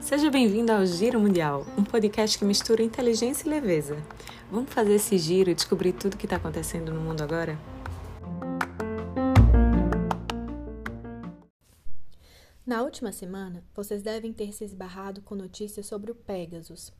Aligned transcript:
Seja 0.00 0.30
bem-vindo 0.30 0.70
ao 0.70 0.84
Giro 0.84 1.18
Mundial, 1.18 1.64
um 1.78 1.82
podcast 1.82 2.38
que 2.38 2.44
mistura 2.44 2.82
inteligência 2.82 3.46
e 3.46 3.50
leveza. 3.50 3.96
Vamos 4.50 4.70
fazer 4.70 4.96
esse 4.96 5.16
giro 5.16 5.48
e 5.48 5.54
descobrir 5.54 5.94
tudo 5.94 6.14
o 6.14 6.16
que 6.18 6.26
está 6.26 6.36
acontecendo 6.36 6.92
no 6.92 7.00
mundo 7.00 7.22
agora? 7.22 7.58
Na 12.66 12.82
última 12.82 13.10
semana, 13.10 13.64
vocês 13.74 14.02
devem 14.02 14.34
ter 14.34 14.52
se 14.52 14.64
esbarrado 14.64 15.22
com 15.22 15.34
notícias 15.34 15.86
sobre 15.86 16.10
o 16.10 16.14
Pegasus, 16.14 16.92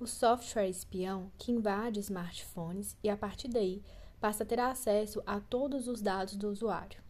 o 0.00 0.06
software 0.06 0.68
espião 0.68 1.30
que 1.38 1.52
invade 1.52 2.00
smartphones 2.00 2.96
e, 3.04 3.08
a 3.08 3.16
partir 3.16 3.46
daí, 3.46 3.82
passa 4.20 4.42
a 4.42 4.46
ter 4.46 4.60
acesso 4.60 5.22
a 5.26 5.40
todos 5.40 5.88
os 5.88 6.00
dados 6.00 6.36
do 6.36 6.48
usuário. 6.48 7.00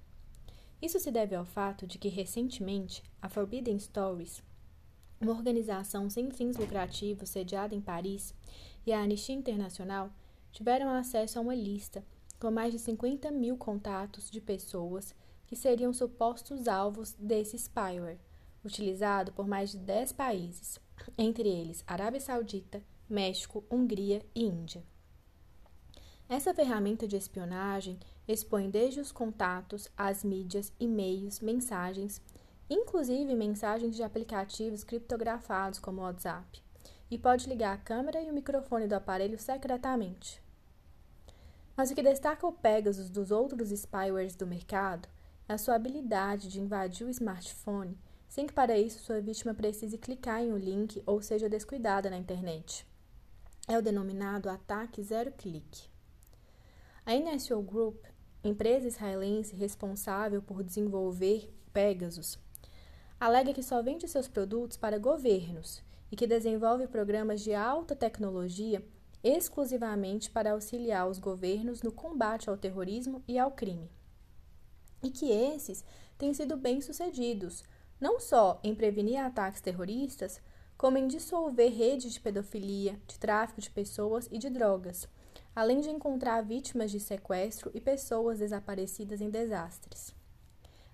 Isso 0.81 1.01
se 1.01 1.11
deve 1.11 1.35
ao 1.35 1.45
fato 1.45 1.87
de 1.87 1.99
que, 1.99 2.09
recentemente, 2.09 3.03
a 3.21 3.29
Forbidden 3.29 3.79
Stories 3.79 4.43
uma 5.21 5.33
organização 5.33 6.09
sem 6.09 6.31
fins 6.31 6.57
lucrativos 6.57 7.31
sediada 7.31 7.75
em 7.75 7.81
Paris 7.81 8.33
e 8.87 8.93
a 8.93 9.03
Anistia 9.03 9.35
Internacional 9.35 10.11
tiveram 10.53 10.89
acesso 10.91 11.39
a 11.39 11.43
uma 11.43 11.55
lista 11.55 12.05
com 12.39 12.51
mais 12.51 12.73
de 12.73 12.79
50 12.79 13.31
mil 13.33 13.57
contatos 13.57 14.31
de 14.31 14.41
pessoas 14.41 15.15
que 15.45 15.57
seriam 15.57 15.93
supostos 15.93 16.69
alvos 16.69 17.15
desse 17.15 17.59
spyware, 17.59 18.21
utilizado 18.65 19.33
por 19.33 19.49
mais 19.49 19.73
de 19.73 19.79
10 19.79 20.13
países, 20.13 20.79
entre 21.17 21.49
eles 21.49 21.83
Arábia 21.87 22.21
Saudita, 22.21 22.81
México, 23.09 23.65
Hungria 23.69 24.25
e 24.35 24.45
Índia. 24.45 24.85
Essa 26.29 26.53
ferramenta 26.53 27.09
de 27.09 27.17
espionagem 27.17 27.99
expõe 28.27 28.69
desde 28.69 29.01
os 29.01 29.11
contatos, 29.11 29.89
as 29.97 30.23
mídias, 30.23 30.71
e-mails, 30.79 31.41
mensagens, 31.41 32.21
inclusive 32.69 33.35
mensagens 33.35 33.97
de 33.97 34.03
aplicativos 34.03 34.85
criptografados 34.85 35.79
como 35.79 36.03
o 36.03 36.05
WhatsApp, 36.05 36.63
e 37.11 37.17
pode 37.17 37.49
ligar 37.49 37.73
a 37.73 37.79
câmera 37.79 38.21
e 38.21 38.31
o 38.31 38.35
microfone 38.35 38.87
do 38.87 38.95
aparelho 38.95 39.39
secretamente. 39.39 40.43
Mas 41.75 41.91
o 41.91 41.95
que 41.95 42.03
destaca 42.03 42.47
o 42.47 42.53
Pegasus 42.53 43.09
dos 43.09 43.31
outros 43.31 43.71
spywares 43.71 44.35
do 44.35 44.47
mercado 44.47 45.09
é 45.49 45.55
a 45.55 45.59
sua 45.59 45.77
habilidade 45.77 46.49
de 46.49 46.61
invadir 46.61 47.07
o 47.07 47.11
smartphone 47.11 47.97
sem 48.29 48.47
que 48.47 48.53
para 48.53 48.79
isso 48.79 48.99
sua 48.99 49.23
vítima 49.23 49.55
precise 49.55 49.97
clicar 49.97 50.43
em 50.43 50.53
um 50.53 50.59
link 50.59 51.03
ou 51.07 51.23
seja 51.23 51.49
descuidada 51.49 52.11
na 52.11 52.19
internet. 52.19 52.87
É 53.67 53.79
o 53.79 53.83
denominado 53.83 54.51
ataque 54.51 55.03
zero 55.03 55.33
clique. 55.33 55.89
A 57.09 57.15
NSO 57.15 57.63
Group, 57.63 58.05
empresa 58.45 58.87
israelense 58.87 59.57
responsável 59.57 60.43
por 60.43 60.63
desenvolver 60.63 61.51
Pegasus, 61.73 62.39
alega 63.19 63.55
que 63.55 63.63
só 63.63 63.83
vende 63.83 64.07
seus 64.07 64.29
produtos 64.29 64.77
para 64.77 64.99
governos 64.99 65.83
e 66.13 66.17
que 66.17 66.27
desenvolve 66.27 66.87
programas 66.87 67.41
de 67.41 67.55
alta 67.55 67.97
tecnologia 67.97 68.85
exclusivamente 69.25 70.31
para 70.31 70.53
auxiliar 70.53 71.09
os 71.09 71.19
governos 71.19 71.81
no 71.81 71.91
combate 71.91 72.51
ao 72.51 72.59
terrorismo 72.59 73.25
e 73.27 73.39
ao 73.39 73.53
crime. 73.53 73.91
E 75.03 75.09
que 75.09 75.31
esses 75.33 75.83
têm 76.19 76.35
sido 76.35 76.59
bem-sucedidos, 76.59 77.65
não 77.99 78.21
só 78.21 78.61
em 78.63 78.75
prevenir 78.75 79.17
ataques 79.17 79.63
terroristas, 79.63 80.43
como 80.77 80.99
em 80.99 81.09
dissolver 81.09 81.73
redes 81.73 82.13
de 82.13 82.21
pedofilia, 82.21 83.01
de 83.07 83.19
tráfico 83.19 83.63
de 83.63 83.71
pessoas 83.71 84.29
e 84.31 84.37
de 84.37 84.51
drogas, 84.51 85.09
além 85.59 85.81
de 85.81 85.91
encontrar 85.91 86.41
vítimas 86.41 86.89
de 86.89 87.01
sequestro 87.01 87.69
e 87.75 87.81
pessoas 87.81 88.39
desaparecidas 88.39 89.21
em 89.21 89.29
desastres. 89.29 90.15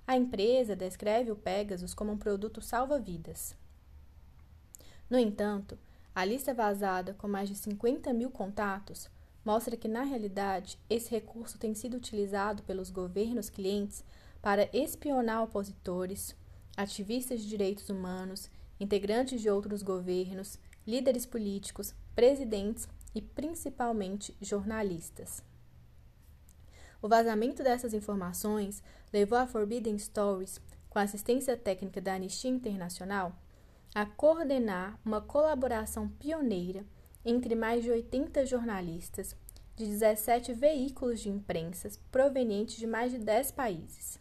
A 0.07 0.17
empresa 0.17 0.75
descreve 0.75 1.31
o 1.31 1.37
Pegasus 1.37 1.93
como 1.93 2.13
um 2.13 2.17
produto 2.17 2.63
salva-vidas. 2.63 3.55
No 5.11 5.19
entanto, 5.19 5.79
a 6.15 6.25
lista 6.25 6.55
vazada 6.55 7.13
com 7.13 7.29
mais 7.29 7.51
de 7.51 7.57
50 7.57 8.11
mil 8.15 8.31
contatos 8.31 9.11
mostra 9.45 9.77
que, 9.77 9.87
na 9.87 10.03
realidade, 10.03 10.79
esse 10.89 11.11
recurso 11.11 11.59
tem 11.59 11.75
sido 11.75 11.99
utilizado 11.99 12.63
pelos 12.63 12.89
governos 12.89 13.51
clientes 13.51 14.03
para 14.41 14.71
espionar 14.73 15.43
opositores, 15.43 16.35
ativistas 16.75 17.43
de 17.43 17.51
direitos 17.51 17.91
humanos, 17.91 18.49
integrantes 18.81 19.43
de 19.43 19.51
outros 19.51 19.83
governos, 19.83 20.59
líderes 20.87 21.27
políticos, 21.27 21.95
presidentes 22.15 22.89
e 23.15 23.23
principalmente 23.23 24.37
jornalistas. 24.41 25.43
O 27.01 27.09
vazamento 27.09 27.63
dessas 27.63 27.93
informações 27.93 28.83
levou 29.13 29.39
a 29.39 29.47
Forbidden 29.47 29.99
Stories, 29.99 30.61
com 30.89 30.99
assistência 30.99 31.57
técnica 31.57 32.01
da 32.01 32.15
Anistia 32.15 32.51
Internacional, 32.51 33.37
a 33.95 34.07
coordenar 34.07 34.99
uma 35.05 35.21
colaboração 35.21 36.09
pioneira 36.09 36.85
entre 37.25 37.55
mais 37.55 37.85
de 37.85 37.91
80 37.91 38.47
jornalistas 38.47 39.37
de 39.77 39.87
17 39.87 40.53
veículos 40.53 41.21
de 41.21 41.29
imprensa 41.29 41.91
provenientes 42.11 42.77
de 42.77 42.87
mais 42.87 43.13
de 43.13 43.19
10 43.19 43.53
países. 43.53 44.19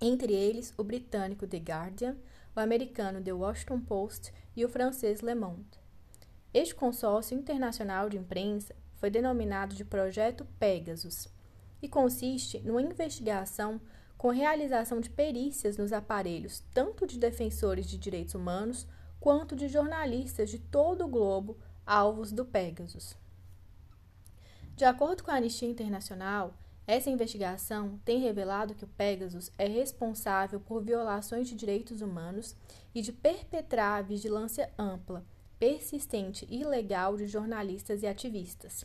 Entre 0.00 0.32
eles, 0.32 0.74
o 0.76 0.84
britânico 0.84 1.46
The 1.46 1.58
Guardian, 1.58 2.16
o 2.54 2.60
americano 2.60 3.22
The 3.22 3.32
Washington 3.32 3.80
Post 3.80 4.32
e 4.54 4.64
o 4.64 4.68
francês 4.68 5.20
Le 5.20 5.34
Monde. 5.34 5.81
Este 6.54 6.74
consórcio 6.74 7.36
internacional 7.36 8.10
de 8.10 8.18
imprensa 8.18 8.74
foi 8.96 9.08
denominado 9.08 9.74
de 9.74 9.84
Projeto 9.84 10.46
Pegasus 10.58 11.26
e 11.80 11.88
consiste 11.88 12.60
numa 12.60 12.82
investigação 12.82 13.80
com 14.18 14.28
realização 14.28 15.00
de 15.00 15.08
perícias 15.08 15.78
nos 15.78 15.92
aparelhos 15.92 16.62
tanto 16.74 17.06
de 17.06 17.18
defensores 17.18 17.86
de 17.86 17.96
direitos 17.98 18.34
humanos 18.34 18.86
quanto 19.18 19.56
de 19.56 19.66
jornalistas 19.66 20.50
de 20.50 20.58
todo 20.58 21.04
o 21.04 21.08
globo 21.08 21.58
alvos 21.86 22.30
do 22.30 22.44
Pegasus. 22.44 23.16
De 24.76 24.84
acordo 24.84 25.24
com 25.24 25.30
a 25.30 25.36
Anistia 25.36 25.68
Internacional, 25.68 26.54
essa 26.86 27.08
investigação 27.08 27.98
tem 28.04 28.20
revelado 28.20 28.74
que 28.74 28.84
o 28.84 28.88
Pegasus 28.88 29.50
é 29.56 29.66
responsável 29.66 30.60
por 30.60 30.82
violações 30.82 31.48
de 31.48 31.54
direitos 31.54 32.02
humanos 32.02 32.54
e 32.94 33.00
de 33.00 33.12
perpetrar 33.12 33.98
a 33.98 34.02
vigilância 34.02 34.70
ampla, 34.78 35.24
persistente 35.62 36.44
e 36.50 36.62
ilegal 36.62 37.16
de 37.16 37.24
jornalistas 37.28 38.02
e 38.02 38.06
ativistas. 38.08 38.84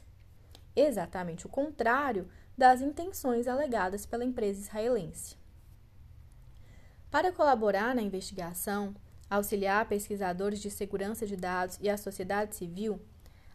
Exatamente 0.75 1.47
o 1.47 1.49
contrário 1.49 2.29
das 2.55 2.81
intenções 2.81 3.47
alegadas 3.47 4.05
pela 4.05 4.23
empresa 4.23 4.61
israelense. 4.61 5.35
Para 7.09 7.31
colaborar 7.31 7.95
na 7.95 8.03
investigação, 8.03 8.93
auxiliar 9.27 9.89
pesquisadores 9.89 10.61
de 10.61 10.69
segurança 10.69 11.25
de 11.25 11.35
dados 11.35 11.79
e 11.81 11.89
a 11.89 11.97
sociedade 11.97 12.55
civil, 12.55 13.01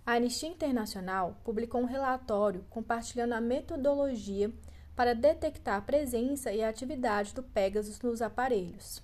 a 0.04 0.14
Anistia 0.14 0.48
Internacional 0.48 1.40
publicou 1.44 1.80
um 1.80 1.86
relatório 1.86 2.66
compartilhando 2.68 3.34
a 3.34 3.40
metodologia 3.40 4.52
para 4.96 5.14
detectar 5.14 5.76
a 5.76 5.80
presença 5.80 6.52
e 6.52 6.60
a 6.60 6.68
atividade 6.68 7.32
do 7.32 7.42
Pegasus 7.44 8.00
nos 8.00 8.20
aparelhos. 8.20 9.00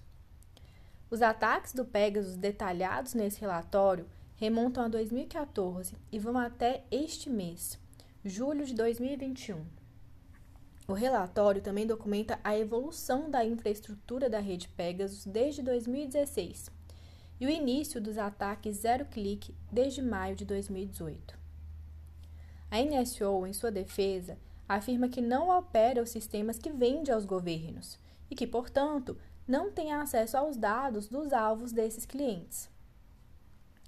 Os 1.11 1.23
ataques 1.23 1.73
do 1.73 1.87
Pegasus 1.87 2.37
detalhados 2.37 3.15
nesse 3.15 3.41
relatório 3.41 4.07
remontam 4.37 4.85
a 4.85 4.89
2014 4.89 5.97
e 6.13 6.19
vão 6.19 6.37
até 6.37 6.85
este 6.91 7.31
mês, 7.31 7.79
julho 8.23 8.67
de 8.67 8.75
2021. 8.75 9.65
O 10.87 10.93
relatório 10.93 11.63
também 11.63 11.87
documenta 11.87 12.39
a 12.45 12.57
evolução 12.57 13.31
da 13.31 13.43
infraestrutura 13.45 14.29
da 14.29 14.39
rede 14.39 14.69
Pegasus 14.69 15.25
desde 15.25 15.63
2016 15.63 16.71
e 17.41 17.47
o 17.47 17.51
início 17.51 18.01
dos 18.01 18.19
ataques 18.19 18.77
zero-clique 18.77 19.55
desde 19.73 20.03
maio 20.03 20.37
de 20.37 20.45
2018. 20.45 21.39
A 22.71 22.83
NSO, 22.83 23.47
em 23.47 23.55
sua 23.55 23.71
defesa, 23.71 24.39
afirma 24.69 25.09
que 25.09 25.23
não 25.23 25.49
opera 25.49 26.03
os 26.03 26.11
sistemas 26.11 26.59
que 26.59 26.71
vende 26.71 27.11
aos 27.11 27.25
governos 27.25 27.99
e 28.31 28.35
que, 28.35 28.47
portanto, 28.47 29.17
não 29.49 29.73
tem 29.73 29.93
acesso 29.93 30.37
aos 30.37 30.57
dados 30.57 31.09
dos 31.09 31.33
alvos 31.33 31.73
desses 31.73 32.05
clientes. 32.05 32.71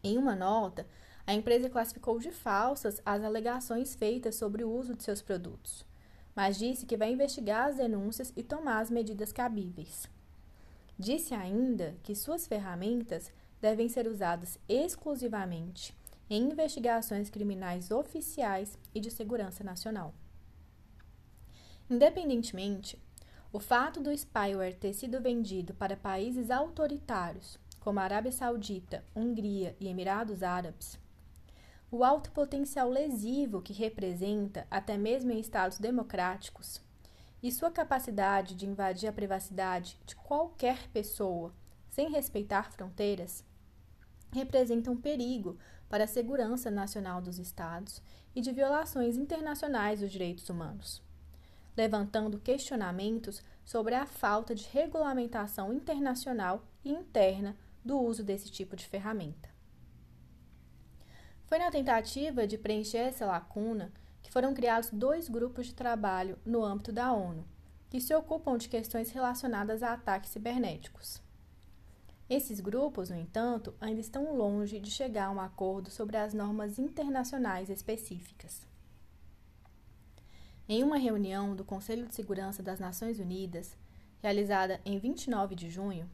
Em 0.02 0.16
uma 0.16 0.34
nota, 0.34 0.86
a 1.26 1.34
empresa 1.34 1.68
classificou 1.68 2.18
de 2.18 2.32
falsas 2.32 3.00
as 3.04 3.22
alegações 3.22 3.94
feitas 3.94 4.34
sobre 4.34 4.64
o 4.64 4.72
uso 4.72 4.96
de 4.96 5.04
seus 5.04 5.20
produtos 5.20 5.88
mas 6.34 6.58
disse 6.58 6.86
que 6.86 6.96
vai 6.96 7.12
investigar 7.12 7.68
as 7.68 7.76
denúncias 7.76 8.32
e 8.36 8.42
tomar 8.42 8.80
as 8.80 8.90
medidas 8.90 9.32
cabíveis. 9.32 10.08
Disse 10.98 11.34
ainda 11.34 11.96
que 12.02 12.14
suas 12.14 12.46
ferramentas 12.46 13.32
devem 13.60 13.88
ser 13.88 14.06
usadas 14.06 14.58
exclusivamente 14.68 15.94
em 16.28 16.50
investigações 16.50 17.28
criminais 17.28 17.90
oficiais 17.90 18.78
e 18.94 19.00
de 19.00 19.10
segurança 19.10 19.64
nacional. 19.64 20.14
Independentemente, 21.88 22.98
o 23.52 23.58
fato 23.58 24.00
do 24.00 24.12
spyware 24.12 24.76
ter 24.76 24.92
sido 24.92 25.20
vendido 25.20 25.74
para 25.74 25.96
países 25.96 26.50
autoritários, 26.50 27.58
como 27.80 27.98
a 27.98 28.04
Arábia 28.04 28.30
Saudita, 28.30 29.04
Hungria 29.14 29.76
e 29.80 29.88
Emirados 29.88 30.42
Árabes, 30.42 30.98
o 31.90 32.04
alto 32.04 32.30
potencial 32.30 32.88
lesivo 32.88 33.60
que 33.60 33.72
representa, 33.72 34.66
até 34.70 34.96
mesmo 34.96 35.32
em 35.32 35.40
estados 35.40 35.78
democráticos, 35.78 36.80
e 37.42 37.50
sua 37.50 37.70
capacidade 37.70 38.54
de 38.54 38.66
invadir 38.66 39.08
a 39.08 39.12
privacidade 39.12 39.98
de 40.06 40.14
qualquer 40.14 40.88
pessoa 40.88 41.52
sem 41.88 42.08
respeitar 42.10 42.70
fronteiras 42.70 43.44
representam 44.32 44.92
um 44.92 45.00
perigo 45.00 45.58
para 45.88 46.04
a 46.04 46.06
segurança 46.06 46.70
nacional 46.70 47.20
dos 47.20 47.38
Estados 47.38 48.00
e 48.34 48.40
de 48.40 48.52
violações 48.52 49.16
internacionais 49.16 50.00
dos 50.00 50.12
direitos 50.12 50.48
humanos, 50.48 51.02
levantando 51.76 52.38
questionamentos 52.38 53.42
sobre 53.64 53.94
a 53.94 54.06
falta 54.06 54.54
de 54.54 54.68
regulamentação 54.68 55.72
internacional 55.72 56.64
e 56.84 56.90
interna 56.90 57.56
do 57.84 57.98
uso 57.98 58.22
desse 58.22 58.50
tipo 58.50 58.76
de 58.76 58.86
ferramenta. 58.86 59.48
Foi 61.46 61.58
na 61.58 61.70
tentativa 61.70 62.46
de 62.46 62.56
preencher 62.56 62.98
essa 62.98 63.26
lacuna 63.26 63.92
que 64.22 64.30
foram 64.30 64.54
criados 64.54 64.90
dois 64.90 65.28
grupos 65.28 65.66
de 65.66 65.74
trabalho 65.74 66.38
no 66.44 66.64
âmbito 66.64 66.92
da 66.92 67.12
ONU, 67.12 67.44
que 67.88 68.00
se 68.00 68.14
ocupam 68.14 68.56
de 68.56 68.68
questões 68.68 69.10
relacionadas 69.10 69.82
a 69.82 69.92
ataques 69.92 70.30
cibernéticos. 70.30 71.20
Esses 72.28 72.60
grupos, 72.60 73.10
no 73.10 73.16
entanto, 73.16 73.74
ainda 73.80 74.00
estão 74.00 74.36
longe 74.36 74.78
de 74.78 74.88
chegar 74.88 75.26
a 75.26 75.30
um 75.32 75.40
acordo 75.40 75.90
sobre 75.90 76.16
as 76.16 76.32
normas 76.32 76.78
internacionais 76.78 77.68
específicas. 77.68 78.69
Em 80.72 80.84
uma 80.84 80.98
reunião 80.98 81.56
do 81.56 81.64
Conselho 81.64 82.06
de 82.06 82.14
Segurança 82.14 82.62
das 82.62 82.78
Nações 82.78 83.18
Unidas, 83.18 83.76
realizada 84.22 84.80
em 84.84 85.00
29 85.00 85.56
de 85.56 85.68
junho, 85.68 86.08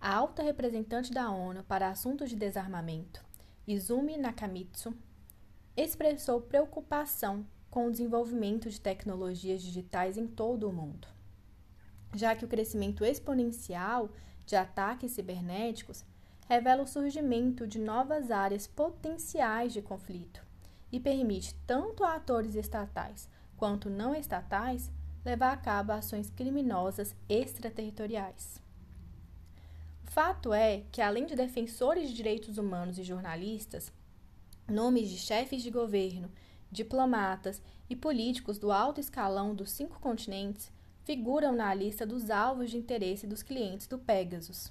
a 0.00 0.14
alta 0.14 0.42
representante 0.42 1.12
da 1.12 1.30
ONU 1.30 1.62
para 1.64 1.90
assuntos 1.90 2.30
de 2.30 2.34
desarmamento, 2.34 3.22
Izumi 3.68 4.16
Nakamitsu, 4.16 4.94
expressou 5.76 6.40
preocupação 6.40 7.46
com 7.70 7.86
o 7.86 7.90
desenvolvimento 7.90 8.70
de 8.70 8.80
tecnologias 8.80 9.60
digitais 9.60 10.16
em 10.16 10.26
todo 10.26 10.66
o 10.66 10.72
mundo, 10.72 11.06
já 12.14 12.34
que 12.34 12.46
o 12.46 12.48
crescimento 12.48 13.04
exponencial 13.04 14.08
de 14.46 14.56
ataques 14.56 15.12
cibernéticos 15.12 16.06
revela 16.48 16.84
o 16.84 16.88
surgimento 16.88 17.66
de 17.66 17.78
novas 17.78 18.30
áreas 18.30 18.66
potenciais 18.66 19.74
de 19.74 19.82
conflito 19.82 20.42
e 20.90 20.98
permite 20.98 21.54
tanto 21.66 22.02
a 22.02 22.14
atores 22.14 22.54
estatais 22.54 23.28
quanto 23.64 23.88
não 23.88 24.14
estatais 24.14 24.92
levar 25.24 25.50
a 25.50 25.56
cabo 25.56 25.90
ações 25.90 26.28
criminosas 26.28 27.16
extraterritoriais. 27.30 28.60
O 30.06 30.10
fato 30.10 30.52
é 30.52 30.82
que, 30.92 31.00
além 31.00 31.24
de 31.24 31.34
defensores 31.34 32.10
de 32.10 32.14
direitos 32.14 32.58
humanos 32.58 32.98
e 32.98 33.02
jornalistas, 33.02 33.90
nomes 34.68 35.08
de 35.08 35.16
chefes 35.16 35.62
de 35.62 35.70
governo, 35.70 36.30
diplomatas 36.70 37.62
e 37.88 37.96
políticos 37.96 38.58
do 38.58 38.70
alto 38.70 39.00
escalão 39.00 39.54
dos 39.54 39.70
cinco 39.70 39.98
continentes 39.98 40.70
figuram 41.02 41.50
na 41.50 41.72
lista 41.72 42.06
dos 42.06 42.28
alvos 42.28 42.70
de 42.70 42.76
interesse 42.76 43.26
dos 43.26 43.42
clientes 43.42 43.86
do 43.86 43.98
Pegasus. 43.98 44.70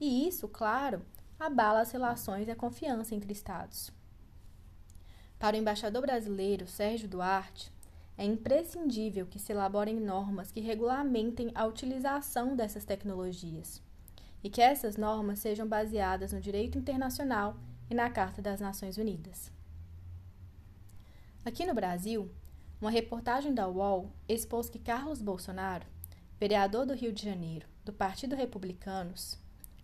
E 0.00 0.28
isso, 0.28 0.46
claro, 0.46 1.04
abala 1.36 1.80
as 1.80 1.90
relações 1.90 2.46
e 2.46 2.52
a 2.52 2.54
confiança 2.54 3.12
entre 3.12 3.32
Estados. 3.32 3.90
Para 5.36 5.56
o 5.56 5.58
embaixador 5.58 6.02
brasileiro 6.02 6.68
Sérgio 6.68 7.08
Duarte, 7.08 7.72
é 8.20 8.24
imprescindível 8.24 9.24
que 9.24 9.38
se 9.38 9.50
elaborem 9.50 9.98
normas 9.98 10.52
que 10.52 10.60
regulamentem 10.60 11.50
a 11.54 11.64
utilização 11.64 12.54
dessas 12.54 12.84
tecnologias 12.84 13.82
e 14.44 14.50
que 14.50 14.60
essas 14.60 14.98
normas 14.98 15.38
sejam 15.38 15.66
baseadas 15.66 16.30
no 16.30 16.38
direito 16.38 16.76
internacional 16.76 17.56
e 17.88 17.94
na 17.94 18.10
Carta 18.10 18.42
das 18.42 18.60
Nações 18.60 18.98
Unidas. 18.98 19.50
Aqui 21.46 21.64
no 21.64 21.72
Brasil, 21.72 22.30
uma 22.78 22.90
reportagem 22.90 23.54
da 23.54 23.66
UOL 23.66 24.12
expôs 24.28 24.68
que 24.68 24.78
Carlos 24.78 25.22
Bolsonaro, 25.22 25.86
vereador 26.38 26.84
do 26.84 26.92
Rio 26.92 27.14
de 27.14 27.24
Janeiro, 27.24 27.66
do 27.86 27.92
Partido 27.92 28.36
Republicanos, 28.36 29.38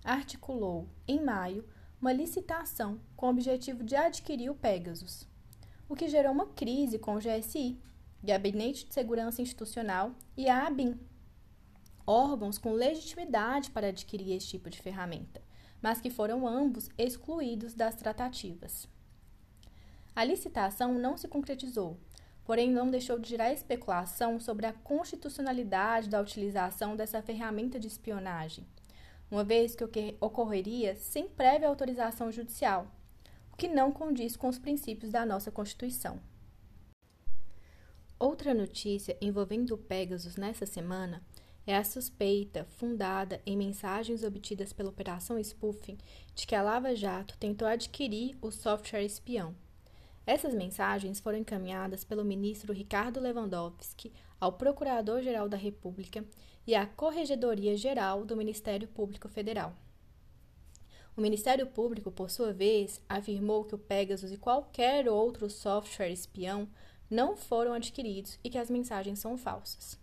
articulou, 0.04 0.86
em 1.08 1.24
maio, 1.24 1.64
uma 1.98 2.12
licitação 2.12 3.00
com 3.16 3.28
o 3.28 3.30
objetivo 3.30 3.82
de 3.82 3.96
adquirir 3.96 4.50
o 4.50 4.54
Pegasus, 4.54 5.26
o 5.88 5.96
que 5.96 6.06
gerou 6.06 6.32
uma 6.32 6.48
crise 6.48 6.98
com 6.98 7.14
o 7.14 7.18
GSI, 7.18 7.80
Gabinete 8.26 8.87
de 8.87 8.93
Segurança 8.93 9.40
Institucional, 9.40 10.12
e 10.37 10.49
a 10.49 10.67
ABIN, 10.67 10.99
órgãos 12.05 12.58
com 12.58 12.73
legitimidade 12.73 13.70
para 13.70 13.87
adquirir 13.87 14.32
esse 14.32 14.49
tipo 14.49 14.69
de 14.69 14.82
ferramenta, 14.82 15.40
mas 15.81 16.00
que 16.00 16.11
foram 16.11 16.44
ambos 16.44 16.90
excluídos 16.99 17.73
das 17.73 17.94
tratativas. 17.94 18.88
A 20.12 20.25
licitação 20.25 20.94
não 20.94 21.17
se 21.17 21.28
concretizou, 21.28 22.00
porém 22.44 22.69
não 22.69 22.90
deixou 22.90 23.17
de 23.17 23.28
gerar 23.28 23.52
especulação 23.52 24.40
sobre 24.40 24.67
a 24.67 24.73
constitucionalidade 24.73 26.08
da 26.08 26.20
utilização 26.20 26.96
dessa 26.96 27.23
ferramenta 27.23 27.78
de 27.78 27.87
espionagem, 27.87 28.67
uma 29.31 29.44
vez 29.44 29.76
que 29.76 29.84
ocorreria 30.20 30.96
sem 30.96 31.28
prévia 31.28 31.69
autorização 31.69 32.32
judicial, 32.32 32.90
o 33.52 33.56
que 33.56 33.69
não 33.69 33.93
condiz 33.93 34.37
com 34.37 34.49
os 34.49 34.58
princípios 34.58 35.12
da 35.12 35.25
nossa 35.25 35.52
Constituição. 35.52 36.20
Outra 38.18 38.54
notícia 38.54 39.14
envolvendo 39.20 39.74
o 39.74 39.78
Pegasus 39.78 40.36
nessa 40.36 40.64
semana 40.64 41.22
é 41.66 41.76
a 41.76 41.84
suspeita, 41.84 42.64
fundada 42.64 43.42
em 43.44 43.58
mensagens 43.58 44.22
obtidas 44.22 44.72
pela 44.72 44.88
Operação 44.88 45.38
Spoofing, 45.38 45.98
de 46.34 46.46
que 46.46 46.54
a 46.54 46.62
Lava 46.62 46.94
Jato 46.94 47.36
tentou 47.36 47.68
adquirir 47.68 48.34
o 48.40 48.50
software 48.50 49.04
espião. 49.04 49.54
Essas 50.26 50.54
mensagens 50.54 51.20
foram 51.20 51.38
encaminhadas 51.38 52.04
pelo 52.04 52.24
ministro 52.24 52.72
Ricardo 52.72 53.20
Lewandowski 53.20 54.10
ao 54.40 54.54
Procurador-Geral 54.54 55.46
da 55.46 55.56
República 55.58 56.24
e 56.66 56.74
à 56.74 56.86
Corregedoria 56.86 57.76
Geral 57.76 58.24
do 58.24 58.36
Ministério 58.36 58.88
Público 58.88 59.28
Federal. 59.28 59.74
O 61.14 61.20
Ministério 61.20 61.66
Público, 61.66 62.10
por 62.10 62.30
sua 62.30 62.52
vez, 62.52 63.00
afirmou 63.08 63.64
que 63.64 63.74
o 63.74 63.78
Pegasus 63.78 64.32
e 64.32 64.38
qualquer 64.38 65.08
outro 65.08 65.50
software 65.50 66.10
espião 66.10 66.68
não 67.10 67.36
foram 67.36 67.72
adquiridos 67.72 68.38
e 68.42 68.50
que 68.50 68.58
as 68.58 68.70
mensagens 68.70 69.18
são 69.18 69.36
falsas. 69.36 69.98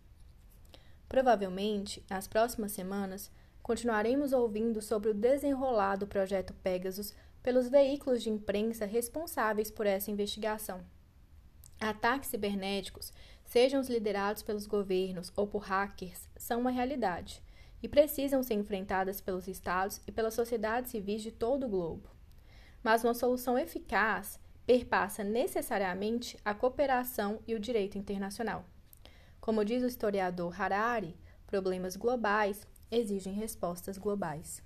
Provavelmente, 1.08 2.04
nas 2.10 2.28
próximas 2.28 2.72
semanas, 2.72 3.30
continuaremos 3.62 4.34
ouvindo 4.34 4.82
sobre 4.82 5.10
o 5.10 5.14
desenrolar 5.14 5.96
do 5.96 6.08
projeto 6.08 6.54
Pegasus 6.56 7.14
pelos 7.42 7.68
veículos 7.68 8.24
de 8.24 8.30
imprensa 8.30 8.86
responsáveis 8.86 9.70
por 9.70 9.86
essa 9.86 10.10
investigação. 10.10 10.82
Ataques 11.80 12.30
cibernéticos, 12.30 13.12
sejam 13.46 13.82
os 13.82 13.90
liderados 13.90 14.42
pelos 14.42 14.66
governos 14.66 15.32
ou 15.36 15.46
por 15.46 15.64
hackers, 15.64 16.30
são 16.38 16.62
uma 16.62 16.72
realidade 16.72 17.44
e 17.82 17.88
precisam 17.90 18.42
ser 18.42 18.54
enfrentadas 18.54 19.20
pelos 19.20 19.48
estados 19.48 20.00
e 20.08 20.12
pelas 20.12 20.34
sociedades 20.34 20.92
civis 20.92 21.22
de 21.22 21.32
todo 21.32 21.66
o 21.66 21.70
globo. 21.70 22.10
Mas 22.82 23.04
uma 23.04 23.14
solução 23.14 23.60
eficaz 23.60 24.40
perpassa 24.66 25.24
necessariamente 25.24 26.38
a 26.44 26.54
cooperação 26.54 27.40
e 27.48 27.54
o 27.54 27.60
direito 27.60 27.98
internacional. 27.98 28.66
Como 29.40 29.66
diz 29.66 29.84
o 29.84 29.88
historiador 29.88 30.60
Harari, 30.60 31.18
problemas 31.46 31.96
globais 31.96 32.66
exigem 32.90 33.34
respostas 33.34 33.98
globais. 33.98 34.64